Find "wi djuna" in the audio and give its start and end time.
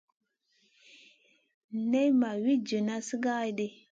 2.45-2.95